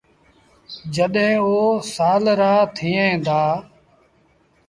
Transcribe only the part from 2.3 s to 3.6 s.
رآ ٿئيڻ دآ۔